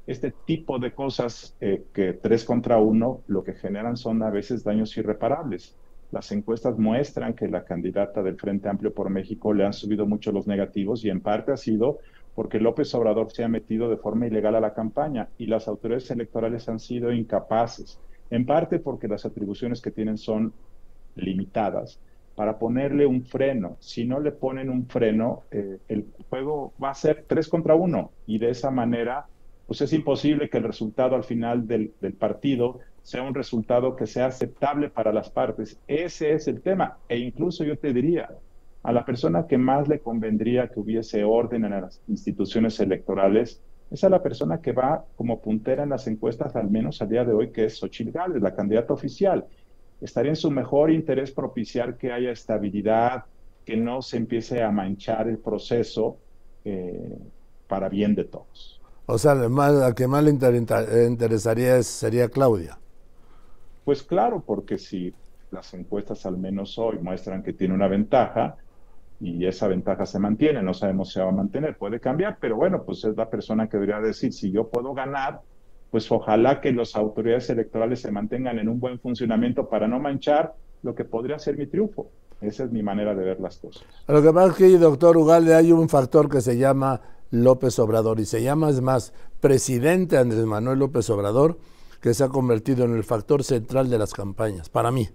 este 0.07 0.33
tipo 0.45 0.79
de 0.79 0.94
cosas 0.94 1.55
eh, 1.59 1.83
que 1.94 2.13
tres 2.13 2.45
contra 2.45 2.77
uno 2.77 3.21
lo 3.27 3.44
que 3.44 3.53
generan 3.53 3.97
son 3.97 4.21
a 4.23 4.29
veces 4.29 4.63
daños 4.63 4.95
irreparables. 4.97 5.75
Las 6.11 6.31
encuestas 6.31 6.77
muestran 6.77 7.33
que 7.33 7.47
la 7.47 7.63
candidata 7.63 8.21
del 8.21 8.37
Frente 8.37 8.67
Amplio 8.67 8.94
por 8.94 9.09
México 9.09 9.53
le 9.53 9.65
han 9.65 9.73
subido 9.73 10.05
mucho 10.05 10.31
los 10.31 10.47
negativos 10.47 11.05
y 11.05 11.09
en 11.09 11.21
parte 11.21 11.51
ha 11.51 11.57
sido 11.57 11.99
porque 12.36 12.60
López 12.60 12.94
Obrador 12.95 13.31
se 13.31 13.44
ha 13.44 13.48
metido 13.48 13.89
de 13.89 13.98
forma 13.98 14.28
ilegal 14.28 14.56
a 14.56 14.62
la 14.62 14.74
campaña 14.74 15.30
y 15.38 15.48
las 15.48 15.68
autoridades 15.68 16.10
electorales 16.12 16.68
han 16.69 16.80
sido 16.80 17.12
incapaces, 17.12 18.00
en 18.30 18.45
parte 18.45 18.80
porque 18.80 19.07
las 19.07 19.25
atribuciones 19.25 19.81
que 19.81 19.92
tienen 19.92 20.18
son 20.18 20.54
limitadas 21.16 22.00
para 22.35 22.57
ponerle 22.57 23.06
un 23.06 23.23
freno. 23.23 23.78
Si 23.80 24.06
no 24.06 24.19
le 24.19 24.31
ponen 24.31 24.69
un 24.69 24.88
freno, 24.88 25.44
eh, 25.52 25.80
el 25.88 26.07
juego 26.30 26.73
va 26.81 26.92
a 26.92 26.95
ser 26.95 27.26
tres 27.28 27.47
contra 27.47 27.76
uno 27.76 28.11
y 28.26 28.40
de 28.40 28.50
esa 28.50 28.71
manera, 28.71 29.26
pues 29.68 29.81
es 29.81 29.92
imposible 29.94 30.50
que 30.50 30.57
el 30.57 30.64
resultado 30.64 31.16
al 31.16 31.23
final 31.23 31.68
del, 31.68 31.94
del 32.00 32.14
partido 32.14 32.80
sea 33.04 33.23
un 33.23 33.33
resultado 33.33 33.95
que 33.95 34.07
sea 34.07 34.28
aceptable 34.28 34.90
para 34.90 35.11
las 35.11 35.30
partes. 35.30 35.80
Ese 35.88 36.33
es 36.33 36.47
el 36.47 36.61
tema. 36.61 36.97
E 37.09 37.18
incluso 37.18 37.64
yo 37.64 37.78
te 37.78 37.94
diría, 37.94 38.30
a 38.83 38.92
la 38.92 39.06
persona 39.06 39.47
que 39.47 39.57
más 39.57 39.88
le 39.88 40.00
convendría 40.00 40.68
que 40.68 40.80
hubiese 40.80 41.23
orden 41.23 41.66
en 41.66 41.81
las 41.81 42.02
instituciones 42.07 42.80
electorales, 42.80 43.61
es 43.92 44.04
a 44.04 44.09
la 44.09 44.23
persona 44.23 44.61
que 44.61 44.71
va 44.71 45.06
como 45.16 45.40
puntera 45.40 45.83
en 45.83 45.90
las 45.90 46.07
encuestas, 46.07 46.56
al 46.56 46.69
menos 46.69 47.02
al 47.02 47.09
día 47.09 47.26
de 47.26 47.33
hoy, 47.33 47.52
que 47.52 47.66
es 47.66 47.78
Xochitl 47.78 48.11
Gálvez, 48.11 48.42
la 48.42 48.56
candidata 48.56 48.94
oficial 48.94 49.45
estaría 50.02 50.31
en 50.31 50.35
su 50.35 50.52
mejor 50.52 50.92
interés 50.92 51.31
propiciar 51.31 51.97
que 51.97 52.11
haya 52.11 52.31
estabilidad, 52.31 53.26
que 53.64 53.78
no 53.78 54.02
se 54.02 54.18
empiece 54.18 54.64
a 54.64 54.71
manchar 54.71 55.28
el 55.28 55.38
proceso 55.38 56.18
eh, 56.66 57.18
para 57.68 57.88
bien 57.88 58.16
de 58.16 58.26
todos. 58.26 58.81
O 59.06 59.18
sea, 59.18 59.33
a 59.33 59.94
que 59.94 60.07
más 60.07 60.23
le 60.23 60.31
interesaría 60.31 61.81
sería 61.83 62.30
Claudia. 62.30 62.78
Pues 63.85 64.04
claro, 64.04 64.44
porque 64.45 64.78
si 64.78 65.14
las 65.52 65.73
encuestas 65.73 66.26
al 66.26 66.38
menos 66.38 66.78
hoy 66.78 66.97
muestran 67.00 67.44
que 67.44 67.54
tiene 67.54 67.73
una 67.73 67.88
ventaja 67.88 68.57
y 69.21 69.45
esa 69.45 69.68
ventaja 69.68 70.06
se 70.07 70.18
mantiene, 70.18 70.63
no 70.63 70.73
sabemos 70.73 71.09
si 71.09 71.13
se 71.16 71.21
va 71.21 71.30
a 71.30 71.31
mantener, 71.31 71.78
puede 71.78 71.99
cambiar, 71.99 72.37
pero 72.42 72.56
bueno, 72.56 72.83
pues 72.83 73.06
es 73.06 73.16
la 73.16 73.30
persona 73.30 73.69
que 73.69 73.78
debería 73.78 74.01
decir, 74.01 74.33
si 74.33 74.51
yo 74.51 74.68
puedo 74.68 74.95
ganar, 74.95 75.42
pues 75.92 76.11
ojalá 76.11 76.59
que 76.59 76.71
las 76.71 76.95
autoridades 76.95 77.49
electorales 77.51 78.01
se 78.01 78.11
mantengan 78.11 78.57
en 78.57 78.68
un 78.68 78.80
buen 78.80 78.99
funcionamiento 78.99 79.69
para 79.69 79.87
no 79.87 79.99
manchar 79.99 80.56
lo 80.81 80.95
que 80.95 81.06
podría 81.06 81.37
ser 81.37 81.56
mi 81.56 81.68
triunfo. 81.68 82.09
Esa 82.42 82.63
es 82.63 82.71
mi 82.71 82.81
manera 82.81 83.13
de 83.13 83.23
ver 83.23 83.40
las 83.40 83.57
cosas. 83.59 83.83
Lo 84.07 84.23
que 84.23 84.33
pasa 84.33 84.47
es 84.47 84.56
que, 84.56 84.78
doctor 84.80 85.16
Ugalde, 85.16 85.54
hay 85.54 85.71
un 85.71 85.87
factor 85.87 86.28
que 86.28 86.42
se 86.42 86.57
llama 86.57 87.01
López 87.30 87.78
Obrador 87.78 88.19
y 88.19 88.25
se 88.25 88.42
llama, 88.42 88.69
es 88.71 88.81
más, 88.81 89.13
presidente 89.40 90.18
Andrés 90.18 90.45
Manuel 90.45 90.80
López 90.80 91.07
Obrador, 91.11 91.59
que 92.01 92.16
se 92.16 92.23
ha 92.23 92.30
convertido 92.30 92.85
en 92.85 92.95
el 92.95 93.04
factor 93.04 93.44
central 93.44 93.92
de 93.92 93.99
las 93.99 94.13
campañas, 94.13 94.69
para 94.69 94.90
mí. 94.90 95.09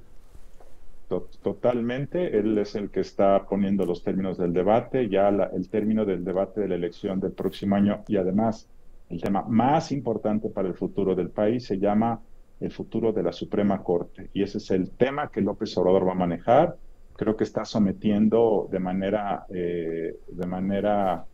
Totalmente, 1.08 2.36
él 2.36 2.58
es 2.58 2.74
el 2.74 2.90
que 2.90 3.00
está 3.00 3.46
poniendo 3.48 3.86
los 3.86 4.02
términos 4.02 4.38
del 4.38 4.52
debate, 4.52 5.08
ya 5.08 5.28
el 5.28 5.68
término 5.68 6.04
del 6.04 6.24
debate 6.24 6.62
de 6.62 6.68
la 6.68 6.74
elección 6.74 7.20
del 7.20 7.30
próximo 7.30 7.76
año 7.76 8.02
y 8.08 8.16
además 8.16 8.68
el 9.08 9.20
tema 9.20 9.44
más 9.48 9.92
importante 9.92 10.48
para 10.48 10.66
el 10.66 10.74
futuro 10.74 11.14
del 11.14 11.30
país 11.30 11.64
se 11.64 11.78
llama 11.78 12.20
el 12.58 12.72
futuro 12.72 13.12
de 13.12 13.22
la 13.22 13.32
Suprema 13.32 13.84
Corte. 13.84 14.30
Y 14.32 14.42
ese 14.42 14.58
es 14.58 14.70
el 14.72 14.90
tema 14.90 15.30
que 15.30 15.42
López 15.42 15.76
Obrador 15.78 16.08
va 16.08 16.12
a 16.12 16.16
manejar. 16.16 16.76
Creo 17.14 17.36
que 17.36 17.44
está 17.44 17.64
sometiendo 17.64 18.68
de 18.70 18.80
manera, 18.80 19.46
eh, 19.48 20.16
de 20.26 20.46
manera 20.46 21.24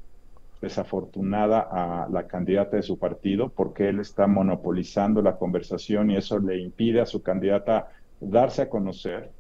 desafortunada 0.61 1.61
a 1.61 2.09
la 2.11 2.27
candidata 2.27 2.77
de 2.77 2.83
su 2.83 2.99
partido 2.99 3.49
porque 3.49 3.89
él 3.89 4.01
está 4.01 4.27
monopolizando 4.27 5.23
la 5.23 5.37
conversación 5.37 6.11
y 6.11 6.17
eso 6.17 6.39
le 6.39 6.59
impide 6.59 7.01
a 7.01 7.07
su 7.07 7.23
candidata 7.23 7.89
darse 8.21 8.63
a 8.63 8.69
conocer. 8.69 9.31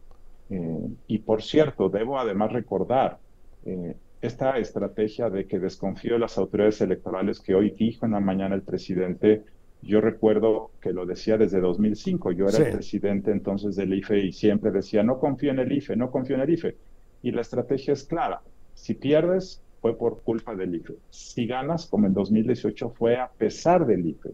Eh, 0.53 0.89
y 1.07 1.19
por 1.21 1.43
cierto, 1.43 1.89
debo 1.89 2.19
además 2.19 2.53
recordar 2.53 3.19
eh, 3.65 3.97
esta 4.21 4.59
estrategia 4.59 5.31
de 5.31 5.47
que 5.47 5.59
desconfío 5.59 6.13
de 6.13 6.19
las 6.19 6.37
autoridades 6.37 6.83
electorales 6.83 7.41
que 7.41 7.55
hoy 7.55 7.71
dijo 7.71 8.05
en 8.05 8.13
la 8.13 8.21
mañana 8.21 8.55
el 8.55 8.63
presidente 8.63 9.45
yo 9.81 10.01
recuerdo 10.01 10.71
que 10.81 10.93
lo 10.93 11.07
decía 11.07 11.37
desde 11.39 11.59
2005, 11.59 12.33
yo 12.33 12.49
era 12.49 12.59
el 12.59 12.73
presidente 12.73 13.33
entonces 13.33 13.75
del 13.75 13.95
IFE 13.95 14.27
y 14.27 14.33
siempre 14.33 14.71
decía, 14.71 15.03
no 15.03 15.19
confío 15.19 15.51
en 15.51 15.59
el 15.59 15.73
IFE, 15.73 15.97
no 15.97 16.11
confío 16.11 16.37
en 16.37 16.43
el 16.43 16.51
IFE. 16.51 16.77
Y 17.23 17.33
la 17.33 17.41
estrategia 17.41 17.93
es 17.95 18.05
clara, 18.05 18.43
si 18.75 18.95
pierdes 18.95 19.61
fue 19.81 19.99
por 19.99 20.23
culpa 20.23 20.55
del 20.55 20.77
IFE, 20.77 20.95
si 21.11 21.47
ganas 21.47 21.87
como 21.87 22.07
en 22.07 22.15
2018 22.15 22.91
fue 22.91 23.17
a 23.17 23.29
pesar 23.29 23.85
del 23.87 24.07
IFE. 24.07 24.31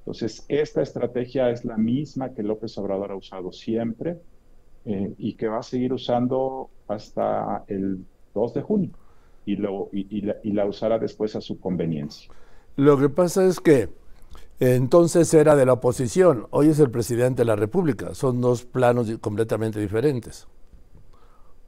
Entonces, 0.00 0.44
esta 0.48 0.82
estrategia 0.82 1.50
es 1.50 1.64
la 1.64 1.76
misma 1.76 2.34
que 2.34 2.42
López 2.42 2.76
Obrador 2.78 3.12
ha 3.12 3.16
usado 3.16 3.52
siempre 3.52 4.16
eh, 4.88 5.14
y 5.18 5.34
que 5.34 5.48
va 5.48 5.58
a 5.58 5.62
seguir 5.62 5.92
usando 5.92 6.70
hasta 6.88 7.62
el 7.68 8.06
2 8.34 8.54
de 8.54 8.62
junio 8.62 8.90
y, 9.44 9.56
lo, 9.56 9.90
y, 9.92 10.22
la, 10.22 10.36
y 10.42 10.52
la 10.52 10.64
usará 10.64 10.98
después 10.98 11.36
a 11.36 11.42
su 11.42 11.60
conveniencia. 11.60 12.32
Lo 12.76 12.98
que 12.98 13.10
pasa 13.10 13.44
es 13.44 13.60
que 13.60 13.90
entonces 14.60 15.34
era 15.34 15.56
de 15.56 15.66
la 15.66 15.74
oposición, 15.74 16.46
hoy 16.50 16.68
es 16.68 16.80
el 16.80 16.90
presidente 16.90 17.42
de 17.42 17.44
la 17.44 17.56
República, 17.56 18.14
son 18.14 18.40
dos 18.40 18.64
planos 18.64 19.14
completamente 19.20 19.78
diferentes. 19.78 20.48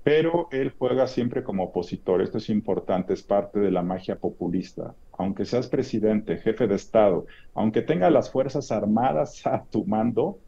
Pero 0.02 0.48
él 0.50 0.72
juega 0.78 1.06
siempre 1.06 1.44
como 1.44 1.64
opositor, 1.64 2.22
esto 2.22 2.38
es 2.38 2.48
importante, 2.48 3.12
es 3.12 3.22
parte 3.22 3.60
de 3.60 3.70
la 3.70 3.82
magia 3.82 4.16
populista. 4.16 4.94
Aunque 5.18 5.44
seas 5.44 5.68
presidente, 5.68 6.38
jefe 6.38 6.66
de 6.66 6.76
Estado, 6.76 7.26
aunque 7.52 7.82
tenga 7.82 8.08
las 8.08 8.30
Fuerzas 8.30 8.72
Armadas 8.72 9.46
a 9.46 9.62
tu 9.64 9.84
mando, 9.84 10.38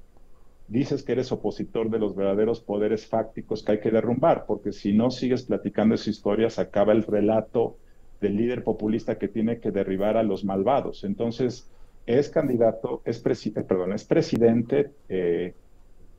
dices 0.73 1.03
que 1.03 1.13
eres 1.13 1.31
opositor 1.31 1.91
de 1.91 1.99
los 1.99 2.17
verdaderos 2.17 2.61
poderes 2.61 3.07
fácticos 3.07 3.63
que 3.63 3.73
hay 3.73 3.81
que 3.81 3.91
derrumbar, 3.91 4.47
porque 4.47 4.73
si 4.73 4.95
no 4.95 5.11
sigues 5.11 5.43
platicando 5.45 5.95
esa 5.95 6.09
historia, 6.09 6.49
se 6.49 6.63
acaba 6.63 6.93
el 6.93 7.03
relato 7.03 7.77
del 8.23 8.37
líder 8.37 8.65
populista 8.65 9.19
que 9.19 9.29
tiene 9.29 9.61
que 9.61 9.71
derribar 9.71 10.17
a 10.17 10.23
los 10.23 10.45
malvados. 10.45 11.05
Entonces, 11.05 11.71
es 12.07 12.31
candidato, 12.31 13.03
es, 13.05 13.23
eh, 13.25 13.63
perdón, 13.63 13.93
es 13.93 14.05
presidente, 14.05 14.91
eh, 15.11 15.55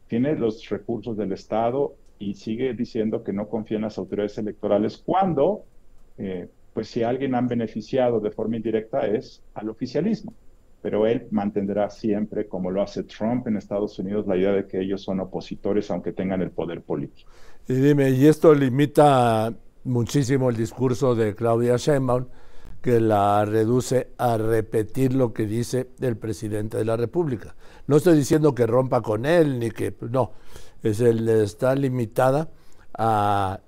tiene 0.08 0.36
los 0.36 0.70
recursos 0.70 1.18
del 1.18 1.32
Estado 1.32 1.96
y 2.20 2.36
sigue 2.36 2.76
diciendo 2.76 3.24
que 3.24 3.34
no 3.34 3.50
confía 3.50 3.78
en 3.78 3.84
las 3.84 3.98
autoridades 3.98 4.38
electorales 4.38 5.02
cuando, 5.04 5.64
eh, 6.20 6.48
pues 6.76 6.90
si 6.90 7.02
alguien 7.02 7.34
han 7.34 7.48
beneficiado 7.48 8.20
de 8.20 8.30
forma 8.30 8.58
indirecta 8.58 9.08
es 9.08 9.42
al 9.56 9.70
oficialismo. 9.70 10.34
Pero 10.84 11.08
él 11.08 11.28
mantendrá 11.32 11.90
siempre, 11.90 12.48
como 12.48 12.70
lo 12.70 12.84
hace 12.84 13.04
Trump 13.04 13.48
en 13.48 13.58
Estados 13.58 13.98
Unidos, 13.98 14.28
la 14.28 14.38
idea 14.38 14.52
de 14.52 14.68
que 14.68 14.80
ellos 14.80 15.02
son 15.02 15.20
opositores 15.20 15.90
aunque 15.90 16.12
tengan 16.12 16.44
el 16.44 16.52
poder 16.52 16.82
político. 16.82 17.32
Y 17.68 17.74
dime, 17.74 18.12
¿y 18.12 18.28
esto 18.28 18.54
limita 18.54 19.52
muchísimo 19.86 20.52
el 20.52 20.58
discurso 20.58 21.16
de 21.16 21.34
Claudia 21.34 21.78
Sheinbaum? 21.78 22.26
que 22.84 23.00
la 23.00 23.46
reduce 23.46 24.10
a 24.18 24.38
repetir 24.38 25.16
lo 25.16 25.32
que 25.32 25.46
dice 25.46 25.88
el 26.02 26.18
presidente 26.18 26.78
de 26.78 26.84
la 26.84 26.98
República. 26.98 27.56
No 27.88 27.96
estoy 27.96 28.18
diciendo 28.18 28.54
que 28.54 28.68
rompa 28.68 29.02
con 29.02 29.26
él, 29.26 29.58
ni 29.58 29.72
que, 29.72 29.96
no, 30.02 30.34
es 30.84 31.00
el, 31.00 31.30
está 31.30 31.76
limitada 31.76 32.50
a, 32.94 33.62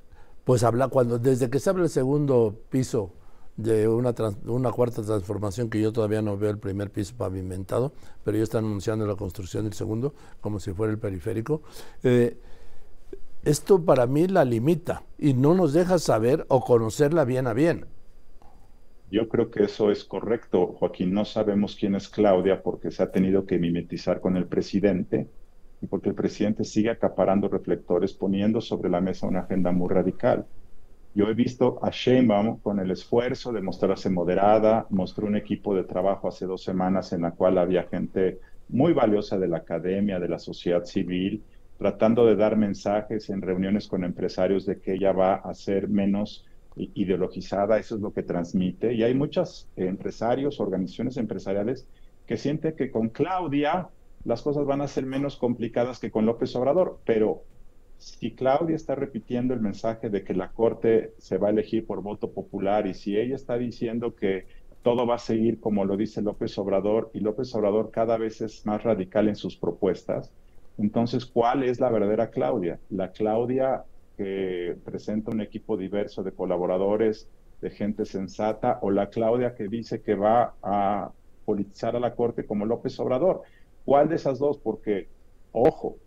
pues 0.44 0.64
hablar, 0.64 0.90
cuando, 0.90 1.18
desde 1.18 1.50
que 1.50 1.60
se 1.60 1.70
abre 1.70 1.84
el 1.84 1.90
segundo 1.90 2.60
piso 2.70 3.14
de 3.58 3.88
una, 3.88 4.14
una 4.46 4.72
cuarta 4.72 5.02
transformación, 5.02 5.70
que 5.70 5.82
yo 5.82 5.94
todavía 5.94 6.22
no 6.22 6.38
veo 6.38 6.50
el 6.50 6.60
primer 6.60 6.92
piso 6.92 7.16
pavimentado, 7.18 7.94
pero 8.24 8.38
ellos 8.38 8.50
están 8.50 8.66
anunciando 8.66 9.06
la 9.08 9.16
construcción 9.16 9.64
del 9.64 9.74
segundo, 9.74 10.14
como 10.42 10.60
si 10.60 10.74
fuera 10.74 10.92
el 10.92 11.00
periférico, 11.00 11.62
eh, 12.04 12.38
esto 13.46 13.86
para 13.86 14.08
mí 14.08 14.28
la 14.28 14.44
limita 14.44 15.04
y 15.20 15.34
no 15.34 15.54
nos 15.54 15.72
deja 15.72 16.00
saber 16.00 16.46
o 16.50 16.62
conocerla 16.62 17.26
bien 17.26 17.46
a 17.46 17.54
bien. 17.54 17.86
Yo 19.12 19.30
creo 19.30 19.52
que 19.52 19.64
eso 19.64 19.92
es 19.92 20.04
correcto, 20.04 20.76
Joaquín. 20.80 21.14
No 21.14 21.26
sabemos 21.26 21.76
quién 21.80 21.94
es 21.94 22.10
Claudia 22.10 22.64
porque 22.64 22.90
se 22.90 23.04
ha 23.04 23.12
tenido 23.12 23.46
que 23.46 23.60
mimetizar 23.60 24.20
con 24.20 24.36
el 24.36 24.48
presidente 24.48 25.30
y 25.80 25.86
porque 25.86 26.10
el 26.10 26.16
presidente 26.16 26.64
sigue 26.64 26.90
acaparando 26.90 27.48
reflectores, 27.48 28.14
poniendo 28.14 28.62
sobre 28.62 28.90
la 28.90 29.00
mesa 29.00 29.28
una 29.28 29.42
agenda 29.42 29.72
muy 29.72 29.90
radical. 29.90 30.48
Yo 31.16 31.30
he 31.30 31.34
visto 31.34 31.80
a 31.82 31.92
Sheinbaum 31.92 32.60
con 32.60 32.78
el 32.80 32.92
esfuerzo 32.92 33.54
de 33.54 33.62
mostrarse 33.62 34.10
moderada, 34.10 34.86
mostró 34.90 35.28
un 35.28 35.38
equipo 35.38 35.74
de 35.74 35.86
trabajo 35.86 36.28
hace 36.28 36.46
dos 36.46 36.62
semanas 36.62 37.14
en 37.14 37.22
la 37.22 37.32
cual 37.32 37.58
había 37.58 37.84
gente 37.84 38.42
muy 38.68 38.92
valiosa 38.92 39.40
de 39.40 39.48
la 39.48 39.60
academia, 39.60 40.20
de 40.20 40.28
la 40.28 40.40
sociedad 40.40 40.84
civil, 40.84 41.42
tratando 41.78 42.26
de 42.26 42.36
dar 42.36 42.58
mensajes 42.58 43.30
en 43.30 43.42
reuniones 43.42 43.88
con 43.88 44.04
empresarios 44.04 44.66
de 44.66 44.82
que 44.82 44.96
ella 44.96 45.14
va 45.14 45.36
a 45.36 45.54
ser 45.54 45.88
menos 45.88 46.46
ideologizada, 46.76 47.80
eso 47.80 47.96
es 47.96 48.02
lo 48.02 48.12
que 48.12 48.24
transmite. 48.24 48.94
Y 48.94 49.04
hay 49.04 49.14
muchos 49.14 49.70
empresarios, 49.78 50.60
organizaciones 50.60 51.16
empresariales 51.16 51.88
que 52.28 52.36
sienten 52.36 52.76
que 52.76 52.92
con 52.92 53.08
Claudia 53.08 53.88
las 54.26 54.42
cosas 54.42 54.66
van 54.66 54.82
a 54.82 54.88
ser 54.90 55.06
menos 55.06 55.38
complicadas 55.38 56.00
que 56.00 56.12
con 56.12 56.26
López 56.26 56.54
Obrador, 56.58 57.00
pero 57.06 57.44
si 57.98 58.36
Claudia 58.36 58.76
está 58.76 58.96
repitiendo 58.96 59.54
el 59.54 59.62
mensaje 59.62 60.10
de 60.10 60.24
que 60.24 60.34
la 60.34 60.52
Corte 60.52 61.14
se 61.18 61.38
va 61.38 61.48
a 61.48 61.52
elegir 61.52 61.86
por 61.86 62.02
voto 62.02 62.32
popular 62.34 62.88
y 62.88 62.94
si 62.94 63.18
ella 63.18 63.36
está 63.36 63.58
diciendo 63.58 64.16
que 64.16 64.48
todo 64.82 65.08
va 65.08 65.16
a 65.16 65.20
seguir 65.20 65.60
como 65.60 65.86
lo 65.86 65.98
dice 65.98 66.22
López 66.22 66.58
Obrador 66.58 67.10
y 67.14 67.20
López 67.22 67.54
Obrador 67.56 67.92
cada 67.92 68.18
vez 68.18 68.42
es 68.42 68.66
más 68.66 68.84
radical 68.84 69.28
en 69.30 69.36
sus 69.36 69.58
propuestas, 69.58 70.34
entonces, 70.78 71.26
¿cuál 71.26 71.64
es 71.64 71.80
la 71.80 71.90
verdadera 71.90 72.30
Claudia? 72.30 72.80
La 72.90 73.12
Claudia 73.12 73.86
que 74.18 74.78
presenta 74.84 75.32
un 75.32 75.42
equipo 75.42 75.78
diverso 75.78 76.24
de 76.24 76.34
colaboradores, 76.34 77.30
de 77.62 77.70
gente 77.70 78.06
sensata, 78.06 78.80
o 78.82 78.92
la 78.92 79.10
Claudia 79.10 79.56
que 79.56 79.68
dice 79.68 80.02
que 80.02 80.16
va 80.16 80.56
a 80.62 81.12
politizar 81.46 81.96
a 81.96 82.00
la 82.00 82.16
Corte 82.16 82.46
como 82.46 82.66
López 82.66 83.00
Obrador. 83.00 83.42
¿Cuál 83.84 84.10
de 84.10 84.16
esas 84.16 84.40
dos? 84.40 84.58
Porque, 84.60 85.10
ojo, 85.52 86.00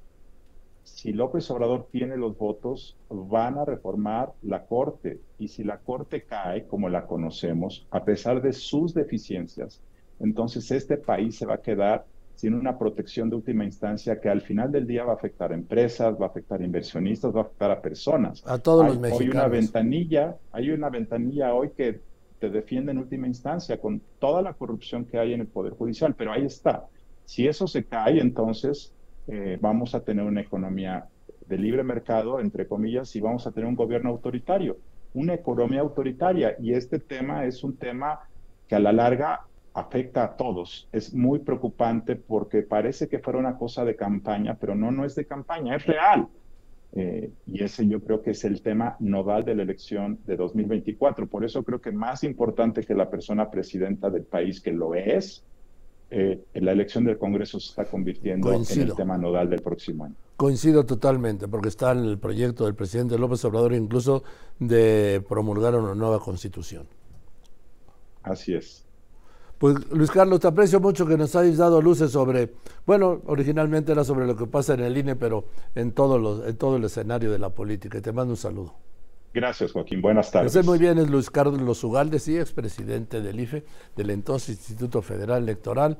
si 0.95 1.12
López 1.12 1.50
Obrador 1.50 1.87
tiene 1.90 2.16
los 2.16 2.37
votos, 2.37 2.97
van 3.09 3.59
a 3.59 3.64
reformar 3.64 4.33
la 4.42 4.64
Corte. 4.64 5.21
Y 5.38 5.49
si 5.49 5.62
la 5.64 5.78
Corte 5.78 6.23
cae, 6.23 6.66
como 6.66 6.88
la 6.88 7.07
conocemos, 7.07 7.87
a 7.90 8.04
pesar 8.04 8.42
de 8.42 8.52
sus 8.52 8.95
deficiencias, 8.95 9.80
entonces 10.18 10.71
este 10.71 10.97
país 10.97 11.37
se 11.37 11.47
va 11.47 11.54
a 11.54 11.62
quedar 11.62 12.04
sin 12.35 12.54
una 12.54 12.78
protección 12.78 13.28
de 13.30 13.37
última 13.37 13.64
instancia 13.64 14.21
que 14.21 14.28
al 14.28 14.40
final 14.40 14.71
del 14.71 14.87
día 14.87 15.04
va 15.04 15.12
a 15.12 15.16
afectar 15.16 15.50
a 15.52 15.54
empresas, 15.54 16.14
va 16.21 16.26
a 16.26 16.28
afectar 16.28 16.61
a 16.61 16.64
inversionistas, 16.64 17.35
va 17.35 17.40
a 17.40 17.42
afectar 17.42 17.71
a 17.71 17.80
personas. 17.80 18.45
A 18.47 18.59
todos 18.59 18.87
los 18.87 18.99
mexicanos. 18.99 19.35
Hay 19.35 19.38
una 19.38 19.49
ventanilla, 19.49 20.37
hay 20.52 20.71
una 20.71 20.88
ventanilla 20.88 21.52
hoy 21.54 21.71
que 21.71 22.00
te 22.38 22.49
defiende 22.50 22.92
en 22.92 22.99
última 22.99 23.26
instancia 23.26 23.80
con 23.80 24.00
toda 24.18 24.42
la 24.42 24.54
corrupción 24.54 25.04
que 25.04 25.18
hay 25.18 25.33
en 25.33 25.40
el 25.40 25.49
Poder 25.49 25.73
Judicial, 25.73 26.14
pero 26.14 26.33
ahí 26.33 26.45
está. 26.45 26.87
Si 27.25 27.47
eso 27.47 27.66
se 27.66 27.85
cae, 27.85 28.21
entonces 28.21 28.92
eh, 29.28 29.58
vamos 29.61 29.94
a 29.94 30.00
tener 30.00 30.25
una 30.25 30.40
economía 30.40 31.06
de 31.47 31.58
libre 31.58 31.82
mercado, 31.82 32.40
entre 32.40 32.66
comillas, 32.66 33.14
y 33.14 33.20
vamos 33.20 33.47
a 33.47 33.52
tener 33.52 33.68
un 33.68 33.76
gobierno 33.76 34.11
autoritario, 34.11 34.78
una 35.14 35.35
economía 35.35 35.80
autoritaria. 35.80 36.56
Y 36.61 36.73
este 36.73 36.99
tema 36.99 37.44
es 37.44 37.62
un 37.62 37.76
tema 37.76 38.20
que 38.66 38.75
a 38.75 38.80
la 38.80 38.92
larga 38.92 39.40
afecta 39.75 40.25
a 40.25 40.37
todos. 40.37 40.88
Es 40.92 41.14
muy 41.14 41.40
preocupante 41.40 42.16
porque 42.16 42.62
parece 42.62 43.08
que 43.08 43.18
fuera 43.18 43.38
una 43.38 43.56
cosa 43.56 43.85
de 43.85 43.97
campaña, 43.97 44.56
pero 44.58 44.75
no, 44.75 44.90
no 44.90 45.04
es 45.04 45.14
de 45.14 45.26
campaña, 45.26 45.76
es 45.76 45.87
real. 45.87 46.28
Eh, 46.92 47.30
y 47.47 47.62
ese 47.62 47.87
yo 47.87 48.00
creo 48.00 48.23
que 48.23 48.30
es 48.30 48.44
el 48.44 48.62
tema 48.62 48.97
nodal 48.99 49.44
de 49.44 49.54
la 49.54 49.62
elección 49.62 50.18
de 50.26 50.37
2024. 50.37 51.26
Por 51.26 51.44
eso 51.44 51.62
creo 51.62 51.80
que 51.80 51.92
más 51.92 52.25
importante 52.25 52.82
que 52.82 52.94
la 52.94 53.11
persona 53.11 53.50
presidenta 53.50 54.08
del 54.11 54.25
país, 54.25 54.61
que 54.61 54.73
lo 54.73 54.94
es, 54.94 55.44
eh, 56.11 56.45
la 56.55 56.73
elección 56.73 57.05
del 57.05 57.19
Congreso 57.19 57.61
se 57.61 57.69
está 57.69 57.85
convirtiendo 57.85 58.53
en 58.53 58.62
el 58.81 58.95
tema 58.95 59.19
nodal 59.19 59.50
del 59.50 59.61
próximo 59.61 60.05
año. 60.05 60.15
Coincido 60.37 60.87
totalmente, 60.87 61.49
porque 61.49 61.69
está 61.69 61.93
en 61.93 62.05
el 62.05 62.19
proyecto 62.19 62.65
del 62.65 62.75
presidente 62.75 63.19
López 63.19 63.45
Obrador 63.45 63.75
incluso 63.75 64.23
de 64.59 65.23
promulgar 65.29 65.75
una 65.75 65.95
nueva 65.95 66.21
constitución. 66.21 66.87
Así 68.23 68.55
es. 68.55 68.85
Pues 69.59 69.75
Luis 69.91 70.11
Carlos, 70.11 70.38
te 70.38 70.47
aprecio 70.47 70.79
mucho 70.79 71.05
que 71.05 71.17
nos 71.17 71.35
hayas 71.35 71.57
dado 71.57 71.83
luces 71.83 72.12
sobre, 72.12 72.53
bueno, 72.87 73.21
originalmente 73.27 73.91
era 73.91 74.05
sobre 74.05 74.27
lo 74.27 74.37
que 74.37 74.47
pasa 74.47 74.75
en 74.75 74.81
el 74.81 74.97
INE, 74.97 75.17
pero 75.17 75.47
en 75.75 75.93
los, 75.97 76.47
en 76.47 76.57
todo 76.57 76.77
el 76.77 76.85
escenario 76.85 77.33
de 77.33 77.41
la 77.41 77.50
política. 77.50 78.00
Te 78.00 78.12
mando 78.12 78.35
un 78.35 78.37
saludo. 78.37 78.75
Gracias, 79.35 79.73
Joaquín. 79.73 80.00
Buenas 80.00 80.31
tardes. 80.31 80.55
Estoy 80.55 80.67
muy 80.69 80.79
bien, 80.79 80.99
es 80.99 81.09
Luis 81.09 81.31
Carlos 81.31 81.85
Ugalde, 81.85 82.19
sí, 82.19 82.37
expresidente 82.37 83.21
del 83.21 83.38
IFE, 83.38 83.65
del 83.95 84.11
entonces 84.11 84.57
Instituto 84.57 85.00
Federal 85.00 85.43
Electoral. 85.43 85.97